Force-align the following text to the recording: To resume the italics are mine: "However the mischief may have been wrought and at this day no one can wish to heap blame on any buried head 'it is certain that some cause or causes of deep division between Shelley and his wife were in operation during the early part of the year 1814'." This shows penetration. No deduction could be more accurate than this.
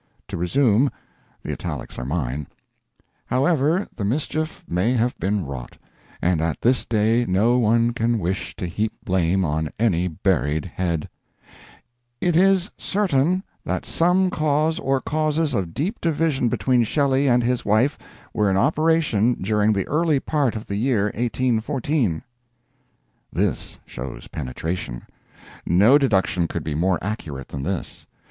To 0.29 0.35
resume 0.35 0.89
the 1.43 1.51
italics 1.51 1.99
are 1.99 2.05
mine: 2.05 2.47
"However 3.27 3.87
the 3.95 4.03
mischief 4.03 4.65
may 4.67 4.93
have 4.93 5.15
been 5.19 5.45
wrought 5.45 5.77
and 6.23 6.41
at 6.41 6.59
this 6.61 6.85
day 6.85 7.23
no 7.27 7.59
one 7.59 7.93
can 7.93 8.17
wish 8.17 8.55
to 8.55 8.65
heap 8.65 8.93
blame 9.05 9.45
on 9.45 9.69
any 9.77 10.07
buried 10.07 10.65
head 10.65 11.07
'it 12.19 12.35
is 12.35 12.71
certain 12.79 13.43
that 13.63 13.85
some 13.85 14.31
cause 14.31 14.79
or 14.79 15.01
causes 15.01 15.53
of 15.53 15.71
deep 15.75 16.01
division 16.01 16.49
between 16.49 16.83
Shelley 16.83 17.27
and 17.27 17.43
his 17.43 17.63
wife 17.63 17.99
were 18.33 18.49
in 18.49 18.57
operation 18.57 19.35
during 19.39 19.71
the 19.71 19.87
early 19.87 20.19
part 20.19 20.55
of 20.55 20.65
the 20.65 20.77
year 20.77 21.11
1814'." 21.15 22.23
This 23.31 23.79
shows 23.85 24.27
penetration. 24.29 25.03
No 25.67 25.99
deduction 25.99 26.47
could 26.47 26.63
be 26.63 26.73
more 26.73 26.97
accurate 27.03 27.49
than 27.49 27.61
this. 27.61 28.07